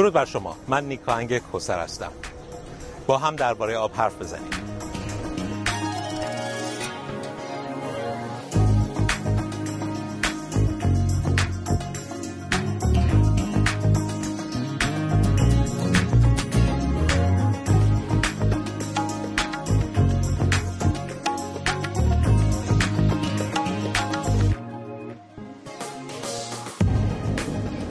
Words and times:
درود 0.00 0.12
بر 0.12 0.24
شما. 0.24 0.56
من 0.68 0.84
نیکاهنگ 0.84 1.42
کسر 1.52 1.80
هستم 1.80 2.12
با 3.06 3.18
هم 3.18 3.36
درباره 3.36 3.76
آب 3.76 3.92
حرف 3.94 4.14
بزنیم. 4.20 4.69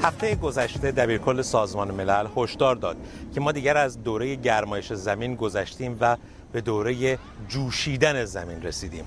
هفته 0.04 0.36
گذشته 0.36 0.92
دبیرکل 0.92 1.42
سازمان 1.42 1.92
ملل 1.92 2.28
هشدار 2.36 2.76
داد 2.76 2.98
که 3.34 3.40
ما 3.40 3.52
دیگر 3.52 3.78
از 3.78 4.04
دوره 4.04 4.36
گرمایش 4.36 4.94
زمین 4.94 5.36
گذشتیم 5.36 5.98
و 6.02 6.18
به 6.52 6.62
دوره 6.62 7.20
جوشیدن 7.50 8.26
زمین 8.26 8.62
رسیدیم. 8.62 9.06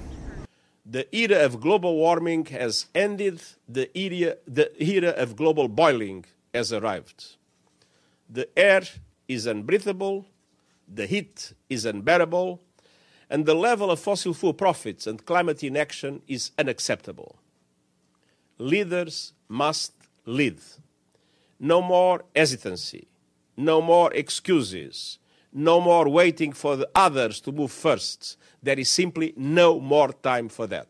The 0.92 1.06
era 1.12 1.46
of 1.46 1.60
global 1.60 1.96
warming 1.96 2.46
has 2.46 2.86
ended, 2.94 3.40
the 3.76 3.88
era, 3.94 4.36
the 4.46 4.68
era 4.78 5.10
of 5.22 5.36
global 5.36 5.68
boiling 5.68 6.26
has 6.54 6.72
arrived. 6.72 7.36
The 8.28 8.46
air 8.56 8.82
is 9.28 9.46
unbreathable, 9.46 10.26
the 10.94 11.06
heat 11.06 11.54
is 11.70 11.86
unbearable, 11.86 12.60
and 13.30 13.46
the 13.46 13.54
level 13.54 13.90
of 13.90 13.98
fossil 13.98 14.34
fuel 14.34 14.52
profits 14.52 15.06
and 15.06 15.24
climate 15.24 15.64
inaction 15.64 16.20
is 16.28 16.50
unacceptable. 16.58 17.36
Leaders 18.58 19.32
must 19.48 19.92
lead. 20.26 20.60
No 21.62 21.80
more 21.80 22.24
hesitancy, 22.34 23.06
no 23.56 23.80
more 23.80 24.10
excuses, 24.14 25.18
no 25.52 25.80
more 25.80 26.08
waiting 26.08 26.52
for 26.52 26.76
the 26.76 26.88
others 27.06 27.40
to 27.44 27.52
move 27.52 27.70
first. 27.70 28.36
There 28.64 28.80
is 28.80 28.88
simply 28.90 29.32
no 29.36 29.78
more 29.78 30.10
time 30.12 30.48
for 30.48 30.66
that. 30.66 30.88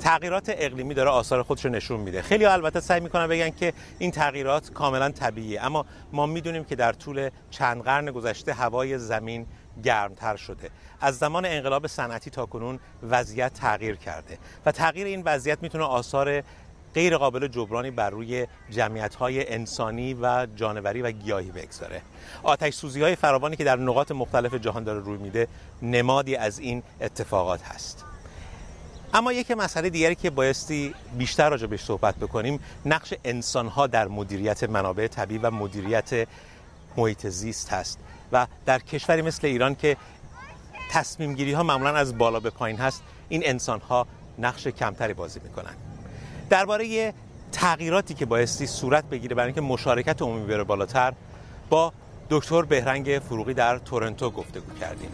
تغییرات 0.00 0.44
اقلیمی 0.48 0.94
داره 0.94 1.10
آثار 1.10 1.42
خودش 1.42 1.64
رو 1.64 1.70
نشون 1.70 2.00
میده. 2.00 2.22
خیلی 2.22 2.44
البته 2.44 2.80
سعی 2.80 3.00
می‌کنن 3.00 3.26
بگن 3.26 3.50
که 3.50 3.72
این 3.98 4.10
تغییرات 4.10 4.70
کاملا 4.72 5.10
طبیعیه. 5.10 5.64
اما 5.64 5.86
ما 6.12 6.26
می‌دونیم 6.26 6.64
که 6.64 6.76
در 6.76 6.92
طول 6.92 7.30
چند 7.50 7.82
قرن 7.82 8.10
گذشته 8.10 8.52
هوای 8.52 8.98
زمین 8.98 9.46
گرمتر 9.84 10.36
شده. 10.36 10.70
از 11.00 11.18
زمان 11.18 11.44
انقلاب 11.44 11.86
صنعتی 11.86 12.30
تا 12.30 12.46
کنون 12.46 12.80
وضعیت 13.02 13.54
تغییر 13.54 13.96
کرده. 13.96 14.38
و 14.66 14.72
تغییر 14.72 15.06
این 15.06 15.22
وضعیت 15.22 15.58
می‌تونه 15.62 15.84
آثار 15.84 16.42
غیر 16.94 17.16
قابل 17.16 17.48
جبرانی 17.48 17.90
بر 17.90 18.10
روی 18.10 18.46
جمعیت 18.70 19.14
های 19.14 19.52
انسانی 19.52 20.14
و 20.14 20.46
جانوری 20.56 21.02
و 21.02 21.10
گیاهی 21.10 21.50
بگذاره. 21.50 22.02
آتش 22.42 22.74
سوزی 22.74 23.02
های 23.02 23.16
فراوانی 23.16 23.56
که 23.56 23.64
در 23.64 23.76
نقاط 23.76 24.12
مختلف 24.12 24.54
جهان 24.54 24.84
داره 24.84 25.00
روی 25.00 25.18
میده 25.18 25.48
نمادی 25.82 26.36
از 26.36 26.58
این 26.58 26.82
اتفاقات 27.00 27.62
هست. 27.62 28.04
اما 29.14 29.32
یک 29.32 29.50
مسئله 29.50 29.90
دیگری 29.90 30.14
که 30.14 30.30
بایستی 30.30 30.94
بیشتر 31.18 31.50
راجع 31.50 31.66
بهش 31.66 31.84
صحبت 31.84 32.16
بکنیم 32.16 32.60
نقش 32.86 33.14
انسان 33.24 33.68
ها 33.68 33.86
در 33.86 34.08
مدیریت 34.08 34.64
منابع 34.64 35.06
طبیعی 35.06 35.40
و 35.40 35.50
مدیریت 35.50 36.28
محیط 36.96 37.26
زیست 37.26 37.72
هست 37.72 37.98
و 38.32 38.46
در 38.66 38.78
کشوری 38.78 39.22
مثل 39.22 39.46
ایران 39.46 39.74
که 39.74 39.96
تصمیم 40.90 41.34
گیری 41.34 41.52
ها 41.52 41.62
معمولا 41.62 41.90
از 41.90 42.18
بالا 42.18 42.40
به 42.40 42.50
پایین 42.50 42.78
هست 42.78 43.02
این 43.28 43.42
انسان 43.44 43.80
ها 43.80 44.06
نقش 44.38 44.66
کمتری 44.66 45.14
بازی 45.14 45.40
می‌کنن. 45.44 45.91
درباره 46.50 47.14
تغییراتی 47.52 48.14
که 48.14 48.26
بایستی 48.26 48.66
صورت 48.66 49.04
بگیره 49.04 49.34
برای 49.34 49.46
اینکه 49.46 49.60
مشارکت 49.60 50.22
عمومی 50.22 50.46
بره 50.46 50.64
بالاتر 50.64 51.12
با 51.70 51.92
دکتر 52.30 52.62
بهرنگ 52.62 53.20
فروغی 53.28 53.54
در 53.54 53.78
تورنتو 53.78 54.30
گفتگو 54.30 54.74
کردیم. 54.80 55.10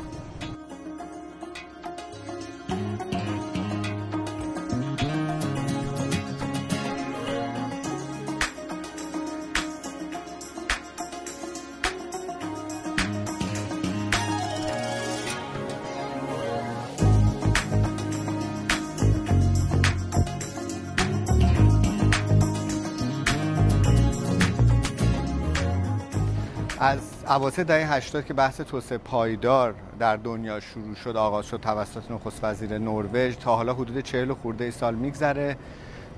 از 26.81 26.99
اواسط 27.29 27.61
دهه 27.61 27.93
80 27.93 28.25
که 28.25 28.35
بحث 28.35 28.61
توسعه 28.61 28.99
پایدار 28.99 29.75
در 29.99 30.17
دنیا 30.17 30.61
شروع 30.61 30.95
شد 30.95 31.17
آغاز 31.17 31.47
شد 31.47 31.61
توسط 31.61 32.11
نخست 32.11 32.45
وزیر 32.45 32.79
نروژ 32.79 33.37
تا 33.37 33.57
حالا 33.57 33.75
حدود 33.75 34.01
40 34.01 34.33
خورده 34.33 34.71
سال 34.71 34.95
میگذره 34.95 35.57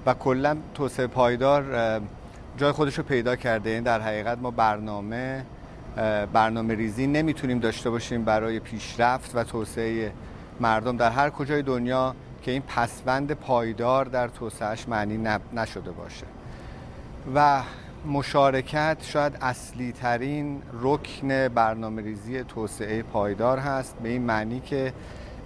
و 0.07 0.15
کلا 0.15 0.57
توسعه 0.75 1.07
پایدار 1.07 1.65
جای 2.57 2.73
خودش 2.73 2.99
رو 2.99 3.05
پیدا 3.05 3.37
کرده. 3.37 3.71
این 3.71 3.83
در 3.83 4.01
حقیقت 4.01 4.39
ما 4.39 4.51
برنامه 4.51 5.45
برنامه 6.33 6.75
ریزی 6.75 7.07
نمی‌تونیم 7.07 7.59
داشته 7.59 7.91
باشیم 7.91 8.25
برای 8.25 8.61
پیشرفت 8.61 9.31
و 9.35 9.45
توسعه 9.45 10.13
مردم 10.61 10.97
در 10.97 11.11
هر 11.11 11.31
کجای 11.31 11.63
دنیا 11.63 12.15
که 12.43 12.51
این 12.51 12.63
پسوند 12.63 13.33
پایدار 13.33 14.05
در 14.05 14.29
توسعهش 14.29 14.89
معنی 14.89 15.29
نشده 15.53 15.91
باشه. 15.91 16.27
و 17.35 17.63
مشارکت 18.07 18.97
شاید 19.01 19.37
اصلی 19.41 19.93
ترین 19.93 20.63
رکن 20.83 21.49
برنامه 21.49 22.03
ریزی 22.03 22.45
توسعه 22.45 23.03
پایدار 23.03 23.59
هست. 23.59 23.97
به 24.03 24.09
این 24.09 24.23
معنی 24.23 24.61
که 24.61 24.93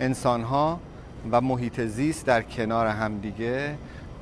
انسان 0.01 0.43
ها 0.43 0.81
و 1.33 1.41
محیط 1.41 1.81
زیست 1.81 2.27
در 2.27 2.43
کنار 2.43 2.87
همدیگه 2.87 3.75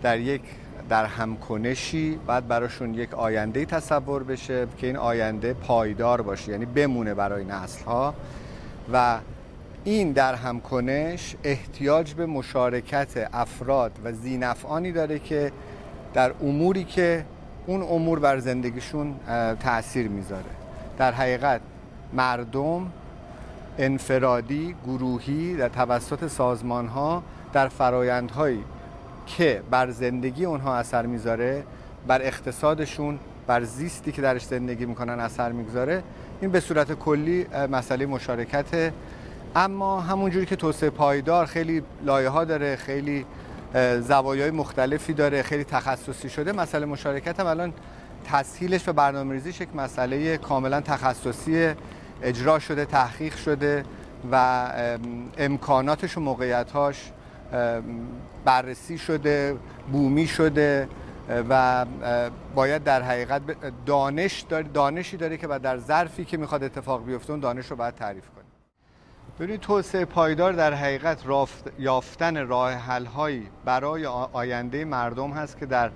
در 0.02 0.18
یک 0.18 0.42
در 0.88 1.04
همکنشی 1.04 2.18
بعد 2.26 2.48
براشون 2.48 2.94
یک 2.94 3.14
آینده 3.14 3.64
تصور 3.64 4.22
بشه 4.22 4.66
که 4.78 4.86
این 4.86 4.96
آینده 4.96 5.52
پایدار 5.52 6.22
باشه 6.22 6.52
یعنی 6.52 6.64
بمونه 6.64 7.14
برای 7.14 7.44
نسل 7.44 7.84
ها 7.84 8.14
و 8.92 9.18
این 9.84 10.12
در 10.12 10.34
همکنش 10.34 11.36
احتیاج 11.44 12.14
به 12.14 12.26
مشارکت 12.26 13.28
افراد 13.32 13.92
و 14.04 14.12
زینفعانی 14.12 14.92
داره 14.92 15.18
که 15.18 15.52
در 16.14 16.32
اموری 16.42 16.84
که 16.84 17.24
اون 17.66 17.82
امور 17.82 18.18
بر 18.18 18.38
زندگیشون 18.38 19.14
تاثیر 19.60 20.08
می‌ذاره. 20.08 20.50
در 20.98 21.12
حقیقت 21.12 21.60
مردم 22.12 22.92
انفرادی 23.78 24.74
گروهی 24.86 25.56
در 25.56 25.68
توسط 25.68 26.26
سازمان 26.26 26.86
ها 26.86 27.22
در 27.52 27.68
فرایندهایی 27.68 28.64
که 29.26 29.62
بر 29.70 29.90
زندگی 29.90 30.44
اونها 30.44 30.76
اثر 30.76 31.06
می‌ذاره 31.06 31.64
بر 32.06 32.22
اقتصادشون 32.22 33.18
بر 33.46 33.64
زیستی 33.64 34.12
که 34.12 34.22
درش 34.22 34.44
زندگی 34.44 34.86
می‌کنن 34.86 35.20
اثر 35.20 35.52
می‌گذاره. 35.52 36.02
این 36.40 36.50
به 36.50 36.60
صورت 36.60 36.92
کلی 36.92 37.46
مسئله 37.72 38.06
مشارکت 38.06 38.92
اما 39.56 40.00
همونجوری 40.00 40.46
که 40.46 40.56
توسعه 40.56 40.90
پایدار 40.90 41.46
خیلی 41.46 41.82
لایه 42.04 42.28
ها 42.28 42.44
داره 42.44 42.76
خیلی 42.76 43.26
زوایای 44.00 44.50
مختلفی 44.50 45.12
داره 45.12 45.42
خیلی 45.42 45.64
تخصصی 45.64 46.30
شده. 46.30 46.52
مسئله 46.52 46.86
مشارکت 46.86 47.40
هم 47.40 47.46
الان 47.46 47.72
تسهیلش 48.24 48.88
و 48.88 48.92
برنامه 48.92 49.34
ریزیش 49.34 49.60
یک 49.60 49.76
مسئله 49.76 50.38
کاملا 50.38 50.80
تخصصی 50.80 51.74
اجرا 52.22 52.58
شده 52.58 52.84
تحقیق 52.84 53.36
شده 53.36 53.84
و 54.32 54.66
امکاناتش 55.38 56.16
و 56.16 56.20
موقعیتاش 56.20 57.12
بررسی 58.44 58.98
شده 58.98 59.56
بومی 59.92 60.26
شده 60.26 60.88
و 61.48 61.86
باید 62.54 62.84
در 62.84 63.02
حقیقت 63.02 63.42
دانش 63.86 64.40
داره 64.40 64.68
دانشی 64.74 65.16
داره 65.16 65.36
که 65.36 65.46
در 65.46 65.78
ظرفی 65.78 66.24
که 66.24 66.36
می‌خواد 66.36 66.64
اتفاق 66.64 67.04
بیفته 67.04 67.30
اون 67.30 67.40
دانش 67.40 67.66
رو 67.66 67.76
باید 67.76 67.94
تعریف 67.94 68.24
کنه. 68.24 68.41
ببینید 69.42 69.60
توسعه 69.60 70.04
پایدار 70.04 70.52
در 70.52 70.74
حقیقت 70.74 71.18
یافتن 71.78 72.46
راه 72.46 72.72
حل 72.72 73.04
هایی 73.04 73.48
برای 73.64 74.06
آینده 74.32 74.84
مردم 74.84 75.30
هست 75.30 75.58
که 75.58 75.66
در 75.66 75.90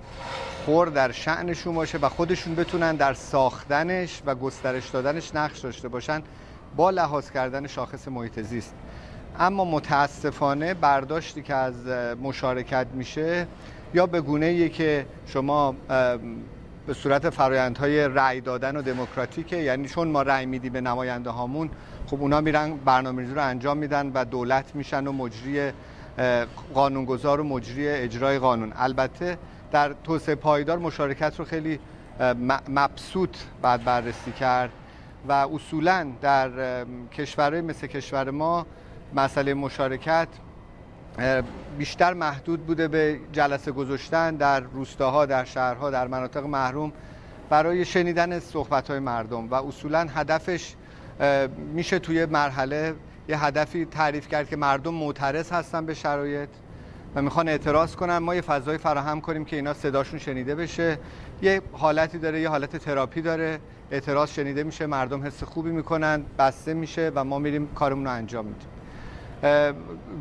خور 0.65 0.87
در 0.87 1.11
شعنشون 1.11 1.75
باشه 1.75 1.97
و 1.97 2.09
خودشون 2.09 2.55
بتونن 2.55 2.95
در 2.95 3.13
ساختنش 3.13 4.21
و 4.25 4.35
گسترش 4.35 4.89
دادنش 4.89 5.35
نقش 5.35 5.59
داشته 5.59 5.87
باشن 5.87 6.21
با 6.75 6.89
لحاظ 6.89 7.31
کردن 7.31 7.67
شاخص 7.67 8.07
محیط 8.07 8.41
زیست. 8.41 8.75
اما 9.39 9.65
متاسفانه 9.65 10.73
برداشتی 10.73 11.41
که 11.41 11.55
از 11.55 11.87
مشارکت 12.21 12.87
میشه 12.93 13.47
یا 13.93 14.05
به 14.05 14.21
گونه 14.21 14.69
که 14.69 15.05
شما 15.25 15.75
به 16.87 16.93
صورت 16.93 17.29
فرایندهای 17.29 18.07
رأی 18.07 18.41
دادن 18.41 18.75
و 18.75 18.81
دموکراتیکه. 18.81 19.57
یعنی 19.57 19.87
چون 19.87 20.07
ما 20.07 20.21
رأی 20.21 20.45
میدیم 20.45 20.73
به 20.73 20.81
نماینده 20.81 21.29
هامون 21.29 21.69
خب 22.05 22.21
اونا 22.21 22.41
میرن 22.41 22.77
برنامه‌ریزی 22.77 23.33
رو 23.33 23.41
انجام 23.41 23.77
میدن 23.77 24.11
و 24.13 24.25
دولت 24.25 24.75
میشن 24.75 25.07
و 25.07 25.11
مجری 25.11 25.71
قانونگذار 26.73 27.41
و 27.41 27.43
مجری 27.43 27.89
اجرای 27.89 28.39
قانون. 28.39 28.73
البته 28.75 29.37
در 29.71 29.95
توسعه 30.03 30.35
پایدار 30.35 30.77
مشارکت 30.77 31.39
رو 31.39 31.45
خیلی 31.45 31.79
مبسوط 32.69 33.37
بعد 33.61 33.83
بررسی 33.83 34.31
کرد 34.31 34.71
و 35.27 35.31
اصولا 35.31 36.07
در 36.21 36.49
کشورهای 37.13 37.61
مثل 37.61 37.87
کشور 37.87 38.29
ما 38.29 38.65
مسئله 39.15 39.53
مشارکت 39.53 40.27
بیشتر 41.77 42.13
محدود 42.13 42.65
بوده 42.65 42.87
به 42.87 43.19
جلسه 43.31 43.71
گذاشتن 43.71 44.35
در 44.35 44.59
روستاها 44.59 45.25
در 45.25 45.43
شهرها 45.43 45.89
در 45.89 46.07
مناطق 46.07 46.45
محروم 46.45 46.91
برای 47.49 47.85
شنیدن 47.85 48.39
صحبت 48.39 48.89
های 48.89 48.99
مردم 48.99 49.47
و 49.47 49.53
اصولا 49.55 50.07
هدفش 50.15 50.75
میشه 51.73 51.99
توی 51.99 52.25
مرحله 52.25 52.95
یه 53.29 53.45
هدفی 53.45 53.85
تعریف 53.85 54.27
کرد 54.27 54.49
که 54.49 54.55
مردم 54.55 54.93
معترض 54.93 55.51
هستن 55.51 55.85
به 55.85 55.93
شرایط 55.93 56.49
و 57.15 57.21
می‌خوان 57.21 57.49
اعتراض 57.49 57.95
کنن. 57.95 58.17
ما 58.17 58.35
یه 58.35 58.41
فضای 58.41 58.77
فراهم 58.77 59.21
کنیم 59.21 59.45
که 59.45 59.55
اینا 59.55 59.73
صداشون 59.73 60.19
شنیده 60.19 60.55
بشه. 60.55 60.99
یه 61.41 61.61
حالتی 61.71 62.17
داره 62.17 62.41
یه 62.41 62.49
حالت 62.49 62.77
تراپی 62.77 63.21
داره. 63.21 63.59
اعتراض 63.91 64.29
شنیده 64.29 64.63
میشه 64.63 64.85
مردم 64.85 65.25
حس 65.25 65.43
خوبی 65.43 65.71
می‌کنن 65.71 66.23
بسته 66.39 66.73
میشه 66.73 67.11
و 67.15 67.23
ما 67.23 67.39
میریم 67.39 67.67
کارمون 67.75 68.05
رو 68.05 68.11
انجام 68.11 68.45
میدیم. 68.45 68.69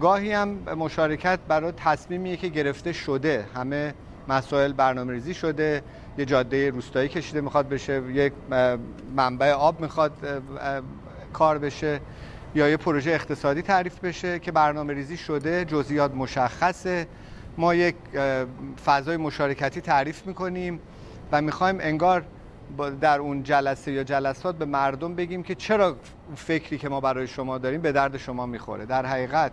گاهی 0.00 0.32
هم 0.32 0.48
مشارکت 0.76 1.38
برای 1.48 1.72
تصمیمیه 1.76 2.36
که 2.36 2.48
گرفته 2.48 2.92
شده. 2.92 3.46
همه 3.54 3.94
مسائل 4.28 4.72
برنامه 4.72 5.12
ریزی 5.12 5.34
شده 5.34 5.82
یه 6.18 6.24
جاده 6.24 6.70
روستایی 6.70 7.08
کشیده 7.08 7.40
می‌خواد 7.40 7.68
بشه 7.68 8.02
یک 8.12 8.32
منبع 9.16 9.52
آب 9.52 9.80
می‌خواد 9.80 10.12
کار 11.32 11.58
بشه 11.58 12.00
یا 12.54 12.68
یه 12.68 12.76
پروژه 12.76 13.10
اقتصادی 13.10 13.62
تعریف 13.62 13.98
بشه 13.98 14.38
که 14.38 14.52
برنامه 14.52 14.94
ریزی 14.94 15.16
شده 15.16 15.64
جزئیات 15.64 16.14
مشخصه. 16.14 17.06
ما 17.58 17.74
یک 17.74 17.94
فضای 18.84 19.16
مشارکتی 19.16 19.80
تعریف 19.80 20.26
می‌کنیم 20.26 20.80
و 21.32 21.42
می‌خوایم 21.42 21.78
انگار 21.80 22.24
در 23.00 23.18
اون 23.18 23.42
جلسه 23.42 23.92
یا 23.92 24.04
جلسات 24.04 24.56
به 24.56 24.64
مردم 24.64 25.14
بگیم 25.14 25.42
که 25.42 25.54
چرا 25.54 25.96
فکری 26.36 26.78
که 26.78 26.88
ما 26.88 27.00
برای 27.00 27.26
شما 27.26 27.58
داریم 27.58 27.80
به 27.80 27.92
درد 27.92 28.16
شما 28.16 28.46
می‌خوره. 28.46 28.86
در 28.86 29.06
حقیقت 29.06 29.52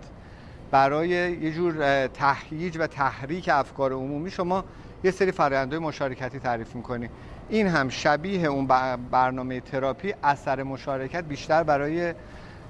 برای 0.71 1.09
یه 1.09 1.51
جور 1.51 2.07
تهییج 2.07 2.77
و 2.79 2.87
تحریک 2.87 3.49
افکار 3.53 3.93
عمومی 3.93 4.31
شما 4.31 4.63
یه 5.03 5.11
سری 5.11 5.31
فرآیندهای 5.31 5.79
مشارکتی 5.79 6.39
تعریف 6.39 6.75
می‌کنی. 6.75 7.09
این 7.49 7.67
هم 7.67 7.89
شبیه 7.89 8.47
اون 8.47 8.67
برنامه 9.11 9.59
تراپی 9.59 10.13
اثر 10.23 10.63
مشارکت 10.63 11.23
بیشتر 11.23 11.63
برای 11.63 12.13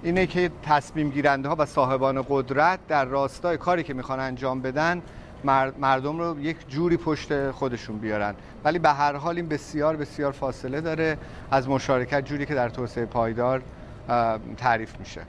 اینه 0.03 0.25
که 0.25 0.51
تصمیم 0.63 1.09
گیرنده 1.09 1.49
ها 1.49 1.55
و 1.59 1.65
صاحبان 1.65 2.25
قدرت 2.29 2.79
در 2.87 3.05
راستای 3.05 3.57
کاری 3.57 3.83
که 3.83 3.93
می‌خوان 3.93 4.19
انجام 4.19 4.61
بدن 4.61 5.01
مردم 5.79 6.19
رو 6.19 6.39
یک 6.39 6.57
جوری 6.67 6.97
پشت 6.97 7.51
خودشون 7.51 7.97
بیارن. 7.97 8.35
ولی 8.63 8.79
به 8.79 8.89
هر 8.89 9.15
حال 9.15 9.35
این 9.35 9.47
بسیار 9.47 9.95
بسیار 9.95 10.31
فاصله 10.31 10.81
داره 10.81 11.17
از 11.51 11.69
مشارکت 11.69 12.25
جوری 12.25 12.45
که 12.45 12.55
در 12.55 12.69
توسعه 12.69 13.05
پایدار 13.05 13.61
تعریف 14.57 14.99
میشه. 14.99 15.21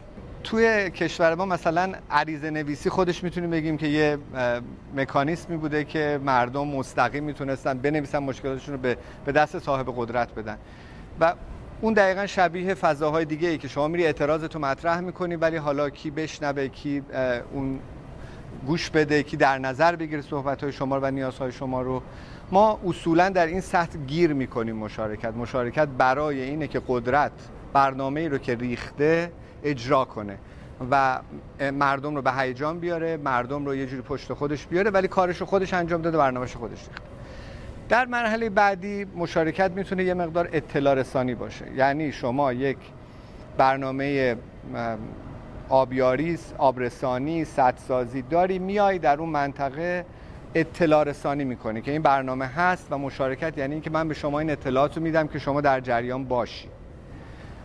توی 0.44 0.90
کشور 0.90 1.34
ما 1.34 1.44
مثلا 1.44 1.92
عریضه 2.10 2.50
نویسی 2.50 2.90
خودش 2.90 3.24
می‌تونیم 3.24 3.50
بگیم 3.50 3.76
که 3.76 3.86
یه 3.86 4.18
مکانیسمی 4.96 5.56
بوده 5.56 5.84
که 5.84 6.20
مردم 6.24 6.68
مستقیم 6.68 7.24
می‌تونستن 7.24 7.78
بنویسن 7.78 8.18
مشکلاتشون 8.18 8.74
رو 8.74 8.94
به 9.24 9.32
دست 9.32 9.58
صاحب 9.58 9.94
قدرت 9.96 10.34
بدن. 10.34 10.58
و 11.20 11.34
اون 11.80 11.92
دقیقا 11.92 12.26
شبیه 12.26 12.74
فضاهای 12.74 13.24
دیگه 13.24 13.48
ای 13.48 13.58
که 13.58 13.68
شما 13.68 13.88
میری 13.88 14.06
اعتراضتو 14.06 14.58
مطرح 14.58 15.00
می‌کنی 15.00 15.36
ولی 15.36 15.56
حالا 15.56 15.90
کی 15.90 16.10
بشنوه 16.10 16.68
کی 16.68 17.02
اون 17.52 17.80
گوش 18.66 18.90
بده 18.90 19.22
کی 19.22 19.36
در 19.36 19.58
نظر 19.58 19.96
بگیره 19.96 20.22
صحبت 20.22 20.62
های 20.62 20.72
شما 20.72 21.00
و 21.02 21.10
نیازهای 21.10 21.52
شما 21.52 21.82
رو. 21.82 22.02
ما 22.52 22.80
اصولا 22.86 23.28
در 23.28 23.46
این 23.46 23.60
سطح 23.60 23.98
گیر 23.98 24.32
می‌کنیم 24.32 24.76
مشارکت. 24.76 25.34
مشارکت 25.34 25.88
برای 25.88 26.40
اینه 26.40 26.68
که 26.68 26.82
قدرت 26.88 27.32
برنامه 27.72 28.20
ای 28.20 28.28
رو 28.28 28.38
که 28.38 28.54
ریخته 28.54 29.32
اجرا 29.64 30.04
کنه 30.04 30.38
و 30.90 31.20
مردم 31.72 32.16
رو 32.16 32.22
به 32.22 32.32
هیجان 32.32 32.78
بیاره 32.78 33.16
مردم 33.16 33.66
رو 33.66 33.74
یه 33.74 33.86
جوری 33.86 34.02
پشت 34.02 34.32
خودش 34.32 34.66
بیاره 34.66 34.90
ولی 34.90 35.08
کارش 35.08 35.40
رو 35.40 35.46
خودش 35.46 35.74
انجام 35.74 36.02
داده 36.02 36.18
برنامهش 36.18 36.56
خودش 36.56 36.78
ریخته. 36.78 37.02
در 37.88 38.06
مرحله 38.06 38.50
بعدی 38.50 39.04
مشارکت 39.16 39.70
می‌تونه 39.70 40.04
یه 40.04 40.14
مقدار 40.14 40.48
اطلاع 40.52 40.94
رسانی 40.94 41.34
باشه. 41.34 41.64
یعنی 41.76 42.12
شما 42.12 42.52
یک 42.52 42.78
برنامه 43.56 44.36
آبیاری 45.68 46.38
آبرسانی 46.58 47.44
سدسازی 47.44 48.22
داری 48.22 48.58
میای 48.58 48.98
در 48.98 49.18
اون 49.20 49.28
منطقه 49.28 50.06
اطلاع 50.54 51.04
رسانی 51.04 51.44
می‌کنه 51.44 51.80
که 51.80 51.92
این 51.92 52.02
برنامه 52.02 52.46
هست 52.46 52.86
و 52.90 52.98
مشارکت 52.98 53.58
یعنی 53.58 53.72
اینکه 53.72 53.90
من 53.90 54.08
به 54.08 54.14
شما 54.14 54.38
این 54.38 54.50
اطلاعات 54.50 54.96
رو 54.96 55.02
میدم 55.02 55.26
که 55.26 55.38
شما 55.38 55.60
در 55.60 55.80
جریان 55.80 56.24
باشی. 56.24 56.68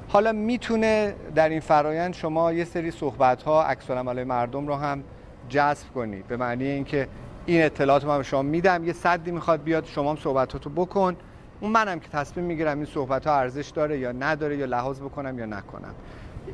حالا 0.08 0.32
می‌تونه 0.32 1.16
در 1.36 1.50
این 1.50 1.60
فرایند 1.60 2.14
شما 2.14 2.54
یه 2.54 2.66
سری 2.66 2.92
صحبت 2.92 3.44
ها 3.44 3.76
مردم 4.28 4.68
رو 4.68 4.76
هم 4.76 5.04
جذب 5.50 5.88
کنید 5.96 6.28
به 6.28 6.38
معنی 6.38 6.66
اینکه 6.66 7.08
این 7.46 7.64
اطلاعات 7.64 8.06
من 8.06 8.18
به 8.18 8.24
شما 8.24 8.42
میدم 8.42 8.84
یه 8.84 8.94
صدی 8.94 9.32
می‌خواد 9.32 9.64
بیاد 9.64 9.86
شما 9.86 10.10
هم 10.10 10.16
صحبتاتو 10.16 10.70
بکن. 10.70 11.16
اون 11.62 11.72
منم 11.72 12.00
که 12.00 12.10
تصمیم 12.10 12.46
می‌گیرم 12.46 12.78
این 12.78 12.86
صحبت 12.86 13.28
ها 13.28 13.36
ارزش 13.36 13.70
داره 13.70 14.00
یا 14.00 14.12
نداره 14.12 14.58
یا 14.58 14.66
لحاظ 14.66 15.02
بکنم 15.02 15.40
یا 15.40 15.46
نکنم. 15.46 15.96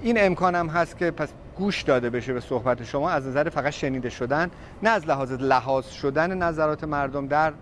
این 0.02 0.16
امکانم 0.20 0.68
هست 0.68 0.98
که 0.98 1.12
پس 1.12 1.30
گوش 1.58 1.82
داده 1.82 2.10
بشه 2.10 2.34
به 2.34 2.40
صحبت 2.40 2.84
شما. 2.84 3.10
از 3.10 3.28
نظر 3.28 3.50
فقط 3.50 3.74
شنیده 3.74 4.10
شدن 4.10 4.52
نه 4.84 4.90
از 4.90 5.08
لحاظ 5.08 5.32
لحاظ 5.32 5.88
شدن 5.88 6.38
نظرات 6.38 6.84
مردم 6.84 7.28
در 7.28 7.54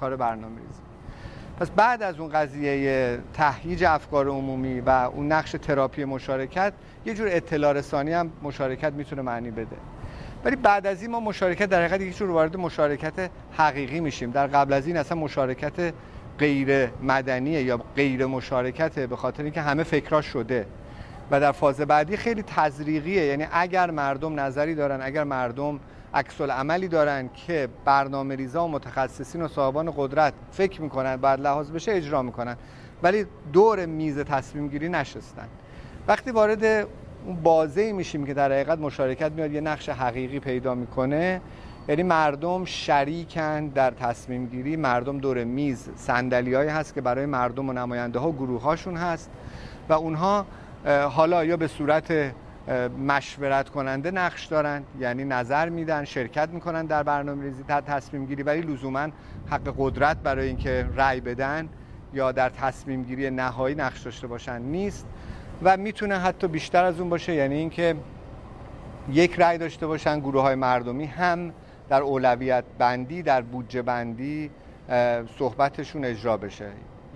کار 0.00 0.16
برنامه 0.16 0.56
ریزی 0.56 0.82
پس 1.60 1.70
بعد 1.70 2.02
از 2.02 2.20
اون 2.20 2.28
قضیه 2.28 3.18
تهییج 3.34 3.84
افکار 3.84 4.28
عمومی 4.28 4.80
و 4.80 4.90
اون 4.90 5.32
نقش 5.32 5.50
تراپی 5.50 6.04
مشارکت 6.04 6.72
یه 7.06 7.14
جور 7.14 7.28
اطلاع 7.30 7.72
رسانی 7.72 8.12
هم 8.12 8.30
مشارکت 8.42 8.92
می‌تونه 8.92 9.22
معنی 9.22 9.50
بده. 9.50 9.76
ولی 10.44 10.56
بعد 10.56 10.86
از 10.86 11.02
این 11.02 11.10
ما 11.10 11.20
مشارکت 11.20 11.66
در 11.66 11.84
حقیقت 11.84 12.00
یک 12.00 12.16
جور 12.16 12.30
وارد 12.30 12.56
مشارکت 12.56 13.30
حقیقی 13.52 14.00
میشیم. 14.00 14.30
در 14.30 14.46
قبل 14.46 14.72
از 14.72 14.86
این 14.86 14.96
اصلا 14.96 15.18
مشارکت 15.18 15.94
غیر 16.38 16.88
مدنی 17.02 17.50
یا 17.50 17.80
غیر 17.96 18.26
مشارکت 18.26 18.98
به 18.98 19.16
خاطر 19.16 19.42
اینکه 19.42 19.60
همه 19.60 19.82
فکرها 19.82 20.20
شده. 20.20 20.66
و 21.30 21.40
در 21.40 21.52
فاز 21.52 21.80
بعدی 21.80 22.16
خیلی 22.16 22.42
تزریقیه. 22.42 23.24
یعنی 23.24 23.46
اگر 23.52 23.90
مردم 23.90 24.40
نظری 24.40 24.74
دارن 24.74 25.00
اگر 25.02 25.24
مردم 25.24 25.80
عکس 26.14 26.40
عملی 26.40 26.88
دارن 26.88 27.30
که 27.46 27.68
برنامه 27.84 28.36
ریزا 28.36 28.64
و 28.64 28.68
متخصصین 28.68 29.42
و 29.42 29.48
صاحبان 29.48 29.92
قدرت 29.96 30.32
فکر 30.50 30.82
می‌کنن 30.82 31.16
بعد 31.16 31.40
لحاظ 31.40 31.70
بشه 31.70 31.92
اجرا 31.92 32.22
می‌کنن. 32.22 32.56
ولی 33.02 33.26
دور 33.52 33.86
میز 33.86 34.18
تصمیم 34.18 34.68
گیری 34.68 34.88
نشستن. 34.88 35.48
وقتی 36.08 36.30
وارد 36.30 36.64
اون 36.64 37.36
بازه 37.42 37.92
میشیم 37.92 38.26
که 38.26 38.34
در 38.34 38.52
حقیقت 38.52 38.78
مشارکت 38.78 39.32
میاد 39.32 39.52
یه 39.52 39.60
نقش 39.60 39.88
حقیقی 39.88 40.40
پیدا 40.40 40.74
می‌کنه. 40.74 41.40
یعنی 41.88 42.02
مردم 42.02 42.64
شریکن 42.64 43.66
در 43.66 43.90
تصمیم 43.90 44.46
گیری. 44.46 44.76
مردم 44.76 45.18
دور 45.18 45.44
میز 45.44 45.88
سندلی 45.96 46.54
هست 46.54 46.94
که 46.94 47.00
برای 47.00 47.26
مردم 47.26 47.68
و 47.68 47.72
نماینده 47.72 48.18
ها 48.18 48.32
گروه 48.32 48.62
هاشون 48.62 48.96
هست. 48.96 49.30
و 49.88 49.92
اونها 49.92 50.46
حالا 50.86 51.44
یا 51.44 51.56
به 51.56 51.66
صورت 51.66 52.34
مشورت 53.06 53.68
کننده 53.68 54.10
نقش 54.10 54.46
دارن 54.46 54.82
یعنی 55.00 55.24
نظر 55.24 55.68
میدن 55.68 56.04
شرکت 56.04 56.48
می‌کنن 56.48 56.86
در 56.86 57.02
برنامه 57.02 57.44
ریزی 57.44 57.62
تصمیم 57.62 58.26
گیری 58.26 58.42
ولی 58.42 58.60
لزوما 58.60 59.08
حق 59.50 59.74
قدرت 59.78 60.16
برای 60.16 60.46
اینکه 60.46 60.86
رأی 60.96 61.20
بدن 61.20 61.68
یا 62.14 62.32
در 62.32 62.48
تصمیم 62.48 63.02
گیری 63.02 63.30
نهایی 63.30 63.74
نقش 63.74 64.00
داشته 64.02 64.26
باشن 64.26 64.62
نیست 64.62 65.06
و 65.62 65.76
می‌تونه 65.76 66.18
حتی 66.18 66.48
بیشتر 66.48 66.84
از 66.84 67.00
اون 67.00 67.08
باشه 67.08 67.34
یعنی 67.34 67.54
اینکه 67.54 67.96
یک 69.10 69.40
رأی 69.40 69.58
داشته 69.58 69.86
باشن 69.86 70.20
گروه 70.20 70.42
های 70.42 70.54
مردمی 70.54 71.04
هم 71.06 71.52
در 71.88 72.02
اولویت 72.02 72.64
بندی 72.78 73.22
در 73.22 73.42
بودجه 73.42 73.82
بندی 73.82 74.50
صحبتشون 75.38 76.04
اجرا 76.04 76.36
بشه. 76.36 76.68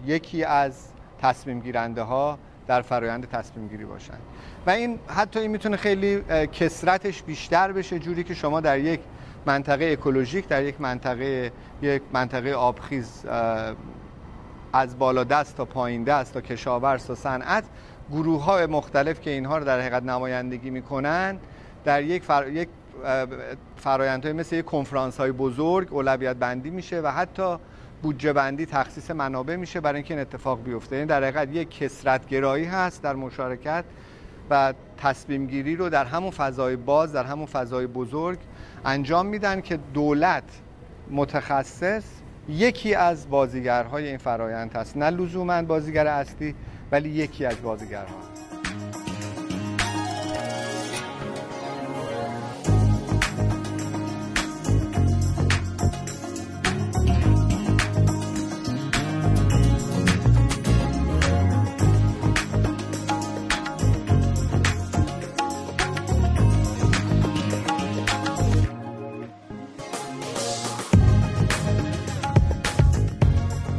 یکی 0.06 0.44
از 0.44 0.88
تصمیم 1.22 1.60
گیرنده 1.60 2.02
ها 2.02 2.38
در 2.66 2.82
فرایند 2.82 3.28
تصمیم 3.28 3.68
گیری 3.68 3.84
باشن. 3.84 4.18
و 4.66 4.70
این 4.70 4.98
حتی 5.08 5.40
این 5.40 5.50
می‌تونه 5.50 5.76
خیلی 5.76 6.20
کسرتش 6.52 7.22
بیشتر 7.22 7.72
بشه 7.72 7.98
جوری 7.98 8.24
که 8.24 8.34
شما 8.34 8.60
در 8.60 8.78
یک 8.78 9.00
منطقه 9.46 9.84
اکولوژیک 9.84 10.48
در 10.48 10.62
یک 10.62 10.80
منطقه 10.80 11.52
یک 11.82 12.02
منطقه 12.12 12.52
آبخیز 12.52 13.24
از 14.72 14.98
بالا 14.98 15.24
دست 15.24 15.56
تا 15.56 15.64
پایین 15.64 16.04
دست 16.04 16.34
تا 16.34 16.40
کشاورز 16.40 17.06
تا 17.06 17.14
صنعت 17.14 17.64
گروه 18.10 18.44
های 18.44 18.66
مختلف 18.66 19.20
که 19.20 19.30
اینها 19.30 19.58
رو 19.58 19.64
در 19.64 19.80
حقیقت 19.80 20.02
نمایندگی 20.02 20.70
می‌کنن 20.70 21.38
در 21.84 22.02
یک, 22.02 22.22
فر... 22.22 22.48
یک 22.48 22.68
فرایندهای 23.76 24.32
مثل 24.32 24.56
یک 24.56 24.64
کنفرانس 24.64 25.16
های 25.16 25.32
بزرگ 25.32 25.92
اولویت 25.92 26.36
بندی 26.36 26.70
میشه 26.70 27.00
و 27.00 27.06
حتی 27.06 27.56
بودجه 28.06 28.32
بندی 28.32 28.66
تخصیص 28.66 29.10
منابع 29.10 29.56
میشه 29.56 29.80
برای 29.80 29.96
اینکه 29.96 30.14
این 30.14 30.20
اتفاق 30.20 30.62
بیفته. 30.62 30.96
این 30.96 31.06
در 31.06 31.24
حقیقت 31.24 31.48
یک 31.52 31.78
کسرت 31.78 32.28
گرایی 32.28 32.64
هست 32.64 33.02
در 33.02 33.14
مشارکت 33.14 33.84
و 34.50 34.74
تصمیم 34.98 35.46
گیری 35.46 35.76
رو 35.76 35.88
در 35.88 36.04
همون 36.04 36.30
فضای 36.30 36.76
باز 36.76 37.12
در 37.12 37.24
همون 37.24 37.46
فضای 37.46 37.86
بزرگ 37.86 38.38
انجام 38.84 39.26
میدن 39.26 39.60
که 39.60 39.78
دولت 39.94 40.44
متخصص 41.10 42.04
یکی 42.48 42.94
از 42.94 43.30
بازیگرهای 43.30 44.08
این 44.08 44.18
فرایند 44.18 44.76
هست. 44.76 44.96
نه 44.96 45.10
لزوما 45.10 45.62
بازیگر 45.62 46.06
اصلی 46.06 46.54
ولی 46.92 47.08
یکی 47.08 47.44
از 47.44 47.62
بازیگرها. 47.62 48.35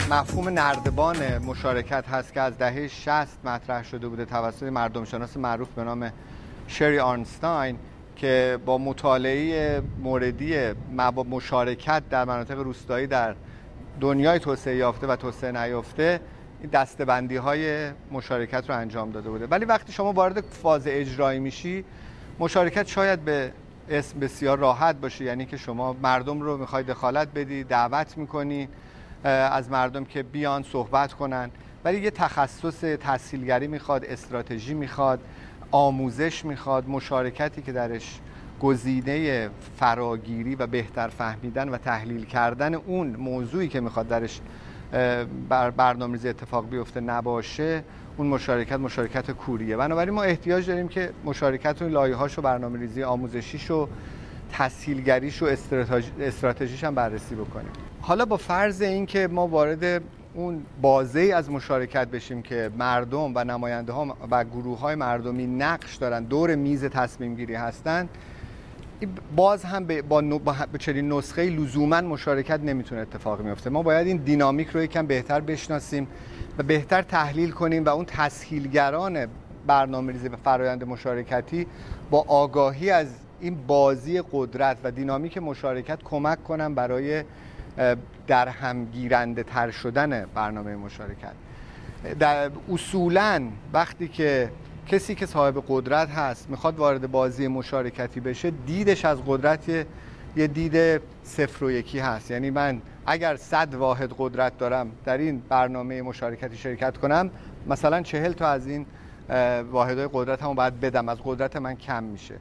مفهوم 0.10 0.50
نردبان 0.50 1.38
مشارکت 1.38 2.10
هست 2.10 2.34
که 2.34 2.42
از 2.42 2.58
دهه 2.58 2.88
60 2.88 3.28
مطرح 3.44 3.84
شده 3.84 4.08
بوده 4.08 4.26
توسط 4.26 4.64
مردم 4.64 5.06
شناس 5.06 5.38
معروف 5.38 5.70
به 5.70 5.84
نام 5.84 6.12
شری 6.68 7.00
آرنستاین 7.00 7.78
که 8.16 8.60
با 8.66 8.78
مطالعه 8.78 9.82
موردی 10.00 10.74
مشارکت 11.30 12.04
در 12.10 12.26
مناطق 12.26 12.60
روستایی 12.60 13.08
در 13.08 13.36
دنیای 14.00 14.40
توسعه 14.40 14.76
یافته 14.76 15.08
و 15.08 15.16
توسعه 15.16 15.52
نیافته 15.52 16.20
دستبندی 16.74 17.36
های 17.36 17.92
مشارکت 18.12 18.70
رو 18.70 18.76
انجام 18.76 19.12
داده 19.12 19.30
بوده. 19.30 19.48
ولی 19.48 19.66
وقتی 19.66 19.94
شما 19.94 20.14
وارد 20.14 20.42
فاز 20.42 20.88
اجرایی 20.88 21.40
میشی 21.40 21.86
مشارکت 22.40 22.88
شاید 22.88 23.26
به 23.26 23.52
اسم 23.90 24.20
بسیار 24.20 24.60
راحت 24.60 24.96
باشه. 24.96 25.26
یعنی 25.26 25.46
که 25.46 25.58
شما 25.58 25.94
مردم 25.94 26.42
رو 26.42 26.58
می‌خوای 26.58 26.84
دخالت 26.84 27.28
بدی 27.36 27.64
دعوت 27.64 28.18
می‌کنی. 28.18 28.70
از 29.28 29.72
مردم 29.72 30.06
که 30.06 30.24
بیان 30.24 30.64
صحبت 30.64 31.14
کنن. 31.14 31.52
ولی 31.86 32.02
یه 32.02 32.12
تخصص 32.12 32.80
تحصیلگری 32.80 33.68
می‌خواد 33.68 34.06
استراتژی 34.06 34.74
می‌خواد 34.74 35.20
آموزش 35.72 36.46
می‌خواد 36.46 36.88
مشارکتی 36.88 37.62
که 37.62 37.72
درش 37.72 38.20
گزینه 38.60 39.50
فراگیری 39.80 40.56
و 40.56 40.68
بهتر 40.68 41.08
فهمیدن 41.08 41.70
و 41.70 41.78
تحلیل 41.78 42.26
کردن 42.26 42.74
اون 42.74 43.08
موضوعی 43.08 43.68
که 43.68 43.80
می‌خواد 43.80 44.08
درش 44.08 44.42
بر 45.50 45.72
برنامه‌ریزی 45.72 46.30
اتفاق 46.30 46.70
بیفته 46.70 47.00
نباشه 47.00 47.84
اون 48.18 48.28
مشارکت 48.28 48.80
مشارکت 48.80 49.32
کوریه. 49.32 49.78
بنابراین 49.78 50.14
ما 50.14 50.24
احتیاج 50.24 50.68
داریم 50.68 50.88
که 50.88 51.14
مشارکت 51.26 51.82
اون 51.82 51.92
لایه‌هاش 51.92 52.40
و 52.40 52.42
برنامه‌ریزی 52.42 53.04
آموزشیش 53.04 53.72
و 53.72 53.88
تسهیلگریش 54.52 55.44
و 55.44 55.46
استراتژیش 56.20 56.84
هم 56.84 56.96
بررسی 56.96 57.36
بکنیم. 57.36 57.72
حالا 58.08 58.26
با 58.26 58.38
فرض 58.38 58.82
اینکه 58.82 59.28
ما 59.28 59.48
وارد 59.48 60.02
اون 60.34 60.66
بازه 60.82 61.32
از 61.36 61.52
مشارکت 61.52 62.08
بشیم 62.08 62.42
که 62.42 62.72
مردم 62.78 63.32
و 63.36 63.44
نماینده 63.44 63.94
ها 63.94 64.18
و 64.32 64.44
گروه 64.44 64.80
های 64.80 64.96
مردمی 64.96 65.48
نقش 65.48 65.96
دارن 65.96 66.24
دور 66.24 66.56
میز 66.56 66.86
تصمیم 66.86 67.36
گیری 67.36 67.56
هستن 67.56 68.10
باز 69.36 69.64
هم 69.64 69.88
با, 70.10 70.22
با 70.22 70.56
چنین 70.80 71.14
نسخه 71.14 71.42
لزوما 71.42 72.02
مشارکت 72.02 72.60
نمی‌تونه 72.60 73.02
اتفاق 73.02 73.42
میفته 73.42 73.70
ما 73.70 73.84
باید 73.84 74.08
این 74.08 74.18
دینامیک 74.18 74.68
رو 74.68 74.84
یکم 74.84 75.06
بهتر 75.06 75.40
بشناسیم 75.40 76.08
و 76.58 76.64
بهتر 76.64 77.02
تحلیل 77.02 77.52
کنیم 77.52 77.86
و 77.86 77.90
اون 77.90 78.06
تسهیلگران 78.06 79.28
برنامه 79.68 80.14
ریزی 80.14 80.28
و 80.28 80.36
فرایند 80.36 80.84
مشارکتی 80.84 81.68
با 82.10 82.26
آگاهی 82.28 82.90
از 82.90 83.08
این 83.40 83.58
بازی 83.68 84.22
قدرت 84.32 84.78
و 84.84 84.92
دینامیک 84.92 85.38
مشارکت 85.38 86.00
کمک 86.04 86.44
کنم 86.44 86.76
برای 86.76 87.24
در 88.28 88.48
هم 88.48 88.86
گیرنده 88.86 89.44
تر 89.44 89.72
شدن 89.72 90.26
برنامه 90.36 90.76
مشارکت. 90.76 91.34
در 92.20 92.52
اصولا 92.72 93.44
وقتی 93.74 94.08
که 94.08 94.52
کسی 94.88 95.16
که 95.16 95.26
صاحب 95.26 95.64
قدرت 95.68 96.10
هست 96.10 96.50
می‌خواد 96.50 96.78
وارد 96.78 97.12
بازی 97.12 97.48
مشارکتی 97.48 98.20
بشه 98.20 98.52
دیدش 98.52 99.06
از 99.06 99.18
قدرت 99.28 99.70
یه 100.36 100.48
دید 100.48 101.02
صفر 101.24 101.66
و 101.66 101.72
یکی 101.72 102.00
هست. 102.00 102.32
یعنی 102.32 102.50
من 102.50 102.82
اگر 103.06 103.36
صد 103.36 103.74
واحد 103.74 104.14
قدرت 104.18 104.58
دارم 104.58 104.92
در 105.06 105.18
این 105.18 105.42
برنامه 105.50 106.02
مشارکتی 106.02 106.58
شرکت 106.58 106.98
کنم 106.98 107.30
مثلا 107.68 108.02
چهل 108.02 108.32
تا 108.32 108.48
از 108.48 108.68
این 108.68 108.86
واحدهای 109.72 110.10
قدرت 110.14 110.44
هم 110.44 110.54
باید 110.54 110.80
بدم. 110.80 111.10
از 111.10 111.18
قدرت 111.24 111.56
من 111.56 111.76
کم 111.76 112.04
میشه. 112.04 112.36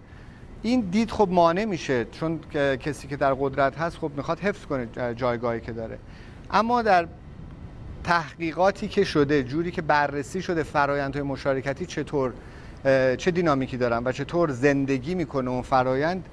این 0.66 0.80
دید 0.80 1.10
خب 1.10 1.28
مانع 1.30 1.64
میشه 1.64 2.04
چون 2.04 2.40
کسی 2.54 3.08
که 3.08 3.16
در 3.16 3.34
قدرت 3.34 3.78
هست 3.78 3.98
خب 3.98 4.10
می‌خواد 4.16 4.38
حفظ 4.40 4.64
کنه 4.64 5.14
جایگاهی 5.14 5.60
که 5.60 5.72
داره. 5.72 5.98
اما 6.50 6.82
در 6.82 7.08
تحقیقاتی 8.04 8.88
که 8.88 9.04
شده 9.04 9.42
جوری 9.42 9.70
که 9.70 9.82
بررسی 9.82 10.42
شده 10.42 10.62
فرایندهای 10.62 11.22
مشارکتی 11.22 11.86
چطور 11.86 12.32
چه 13.16 13.30
دینامیکی 13.30 13.76
دارن 13.76 14.02
و 14.04 14.12
چطور 14.12 14.50
زندگی 14.50 15.14
می‌کنه 15.14 15.50
اون 15.50 15.62
فرایند 15.62 16.24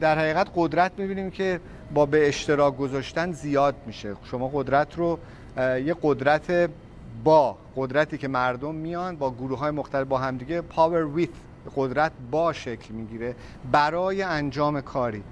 در 0.00 0.18
حقیقت 0.18 0.46
قدرت 0.56 0.92
می‌بینیم 0.98 1.30
که 1.30 1.60
با 1.94 2.06
به 2.06 2.28
اشتراک 2.28 2.76
گذاشتن 2.76 3.32
زیاد 3.32 3.74
میشه. 3.86 4.14
شما 4.24 4.50
قدرت 4.54 4.98
رو 4.98 5.18
یه 5.58 5.96
قدرت 6.02 6.70
با 7.24 7.58
قدرتی 7.76 8.18
که 8.18 8.28
مردم 8.28 8.74
میان 8.74 9.16
با 9.16 9.30
گروه 9.30 9.58
های 9.58 9.70
مختلف 9.70 10.06
با 10.08 10.18
همدیگه 10.18 10.62
power 10.76 11.18
with 11.18 11.53
قدرت 11.76 12.12
با 12.30 12.52
شکل 12.52 12.94
می‌گیره 12.94 13.34
برای 13.72 14.22
انجام 14.22 14.80
کاری. 14.80 15.22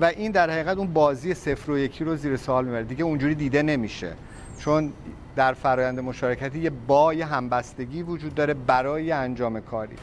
و 0.00 0.04
این 0.04 0.32
در 0.32 0.50
حقیقت 0.50 0.76
اون 0.76 0.92
بازی 0.92 1.34
صفر 1.34 1.70
و 1.70 1.78
یکی 1.78 2.04
رو 2.04 2.16
زیر 2.16 2.36
سوال 2.36 2.64
می‌بره. 2.64 2.84
دیگه 2.84 3.04
اونجوری 3.04 3.34
دیده 3.34 3.62
نمیشه. 3.62 4.12
چون 4.58 4.92
در 5.36 5.52
فرایند 5.52 6.00
مشارکتی 6.00 6.58
یه 6.58 6.70
با 6.70 7.14
یه 7.14 7.26
همبستگی 7.26 8.02
وجود 8.02 8.34
داره 8.34 8.54
برای 8.54 9.12
انجام 9.12 9.60
کاری. 9.60 9.96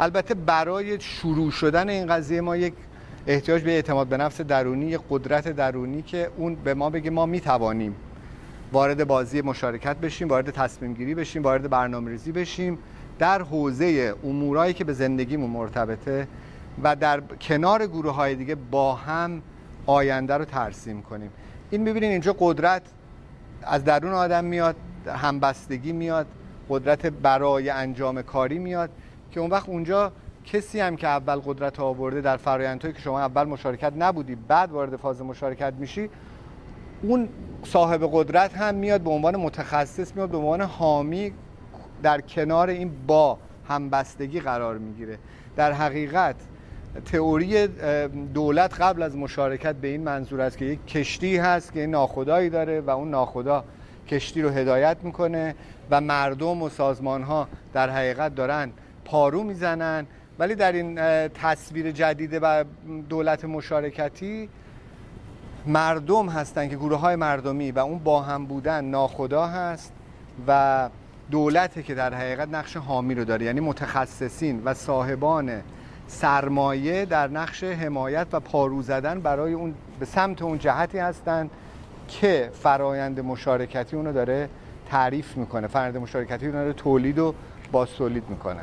البته 0.00 0.34
برای 0.34 1.00
شروع 1.00 1.50
شدن 1.50 1.88
این 1.88 2.06
قضیه 2.06 2.40
ما 2.40 2.56
یک 2.56 2.74
احتیاج 3.26 3.62
به 3.62 3.70
اعتماد 3.70 4.06
به 4.06 4.16
نفس 4.16 4.40
درونی 4.40 4.86
یک 4.86 5.00
قدرت 5.10 5.48
درونی 5.48 6.02
که 6.02 6.30
اون 6.36 6.54
به 6.54 6.74
ما 6.74 6.90
بگه 6.90 7.10
ما 7.10 7.26
می‌توانیم 7.26 7.96
وارد 8.72 9.06
بازی 9.06 9.40
مشارکت 9.40 9.96
بشیم 9.96 10.28
وارد 10.28 10.50
تصمیم 10.50 10.94
گیری 10.94 11.14
بشیم 11.14 11.42
وارد 11.42 11.70
برنامه 11.70 12.10
ریزی 12.10 12.32
بشیم. 12.32 12.78
در 13.18 13.42
حوزه 13.42 14.14
امورایی 14.24 14.74
که 14.74 14.84
به 14.84 14.92
زندگیمون 14.92 15.50
مرتبطه 15.50 16.28
و 16.82 16.96
در 16.96 17.20
کنار 17.20 17.86
گروه 17.86 18.14
های 18.14 18.34
دیگه 18.34 18.54
با 18.54 18.94
هم 18.94 19.42
آینده 19.86 20.34
رو 20.34 20.44
ترسیم 20.44 21.02
کنیم. 21.02 21.30
این 21.70 21.80
می‌بینین 21.80 22.10
اینجا 22.10 22.36
قدرت 22.38 22.82
از 23.62 23.84
درون 23.84 24.12
آدم 24.12 24.44
میاد 24.44 24.76
همبستگی 25.06 25.92
میاد 25.92 26.26
قدرت 26.68 27.06
برای 27.06 27.70
انجام 27.70 28.22
کاری 28.22 28.58
میاد 28.58 28.90
که 29.30 29.40
اون 29.40 29.50
وقت 29.50 29.68
اونجا 29.68 30.12
کسی 30.44 30.80
هم 30.80 30.96
که 30.96 31.06
اول 31.06 31.36
قدرت 31.36 31.80
آورده 31.80 32.20
در 32.20 32.36
فرایندهایی 32.36 32.94
که 32.94 33.00
شما 33.00 33.20
اول 33.20 33.44
مشارکت 33.44 33.92
نبودی 33.98 34.34
بعد 34.34 34.70
وارد 34.70 34.96
فاز 34.96 35.22
مشارکت 35.22 35.72
میشی 35.78 36.10
اون 37.02 37.28
صاحب 37.64 38.08
قدرت 38.12 38.56
هم 38.56 38.74
میاد 38.74 39.00
به 39.00 39.10
عنوان 39.10 39.36
متخصص 39.36 40.16
میاد 40.16 40.28
به 40.28 40.36
عنوان 40.36 40.60
حامی 40.60 41.32
در 42.02 42.20
کنار 42.20 42.68
این 42.68 42.90
با 43.06 43.38
همبستگی 43.68 44.40
قرار 44.40 44.78
می‌گیره. 44.78 45.18
در 45.56 45.72
حقیقت 45.72 46.36
تئوری 47.04 47.66
دولت 48.34 48.80
قبل 48.80 49.02
از 49.02 49.16
مشارکت 49.16 49.74
به 49.74 49.88
این 49.88 50.02
منظور 50.02 50.40
است 50.40 50.58
که 50.58 50.64
یک 50.64 50.86
کشتی 50.86 51.36
هست 51.36 51.72
که 51.72 51.86
ناخدایی 51.86 52.50
داره 52.50 52.80
و 52.80 52.90
اون 52.90 53.10
ناخدا 53.10 53.64
کشتی 54.08 54.42
رو 54.42 54.50
هدایت 54.50 54.96
می‌کنه 55.02 55.54
و 55.90 56.00
مردم 56.00 56.62
و 56.62 56.68
سازمان 56.68 57.22
ها 57.22 57.48
در 57.72 57.90
حقیقت 57.90 58.34
دارن 58.34 58.70
پارو 59.04 59.42
می‌زنن. 59.42 60.06
ولی 60.38 60.54
در 60.54 60.72
این 60.72 60.98
تصویر 61.28 61.90
جدید 61.90 62.38
و 62.42 62.64
دولت 63.08 63.44
مشارکتی 63.44 64.48
مردم 65.66 66.28
هستن 66.28 66.68
که 66.68 66.76
گروه 66.76 66.98
های 66.98 67.16
مردمی 67.16 67.70
و 67.70 67.78
اون 67.78 67.98
با 67.98 68.22
هم 68.22 68.46
بودن 68.46 68.84
ناخدا 68.84 69.46
هست 69.46 69.92
و 70.46 70.88
دولته 71.30 71.82
که 71.82 71.94
در 71.94 72.14
حقیقت 72.14 72.48
نقش 72.48 72.76
حامی 72.76 73.14
رو 73.14 73.24
داره 73.24 73.46
یعنی 73.46 73.60
متخصصین 73.60 74.62
و 74.64 74.74
صاحبان 74.74 75.62
سرمایه 76.06 77.04
در 77.04 77.28
نقش 77.28 77.64
حمایت 77.64 78.26
و 78.32 78.40
پارو 78.40 78.82
زدن 78.82 79.20
برای 79.20 79.52
اون 79.52 79.74
به 80.00 80.06
سمت 80.06 80.42
اون 80.42 80.58
جهتی 80.58 80.98
هستند 80.98 81.50
که 82.08 82.50
فرایند 82.62 83.20
مشارکتی 83.20 83.96
اونو 83.96 84.12
داره 84.12 84.48
تعریف 84.88 85.36
می‌کنه 85.36 85.66
فرایند 85.66 85.96
مشارکتی 85.96 86.46
اونو 86.46 86.58
داره 86.58 86.72
تولید 86.72 87.18
و 87.18 87.34
بازتولید 87.72 88.24
می‌کنه. 88.28 88.60